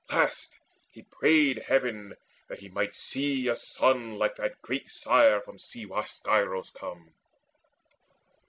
Last, 0.09 0.57
he 0.91 1.03
prayed 1.03 1.59
Heaven 1.67 2.15
that 2.49 2.57
he 2.57 2.69
might 2.69 2.95
see 2.95 3.47
a 3.47 3.55
son 3.55 4.15
Like 4.17 4.35
that 4.37 4.59
great 4.63 4.89
sire 4.89 5.39
from 5.41 5.59
sea 5.59 5.85
washed 5.85 6.23
Scyros 6.23 6.71
come. 6.71 7.13